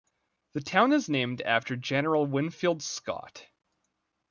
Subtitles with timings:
[0.53, 3.45] The town is named after General Winfield Scott.